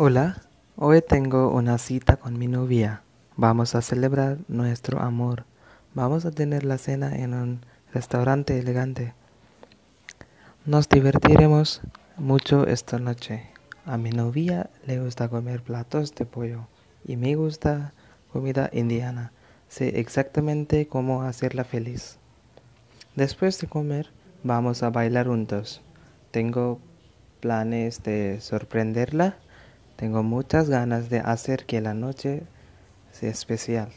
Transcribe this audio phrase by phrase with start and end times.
[0.00, 0.42] Hola,
[0.76, 3.02] hoy tengo una cita con mi novia.
[3.34, 5.44] Vamos a celebrar nuestro amor.
[5.92, 9.12] Vamos a tener la cena en un restaurante elegante.
[10.64, 11.80] Nos divertiremos
[12.16, 13.50] mucho esta noche.
[13.86, 16.68] A mi novia le gusta comer platos de pollo
[17.04, 17.92] y me gusta
[18.32, 19.32] comida indiana.
[19.66, 22.18] Sé exactamente cómo hacerla feliz.
[23.16, 24.12] Después de comer,
[24.44, 25.82] vamos a bailar juntos.
[26.30, 26.78] Tengo
[27.40, 29.38] planes de sorprenderla.
[29.98, 32.44] Tengo muchas ganas de hacer que la noche
[33.10, 33.88] sea especial.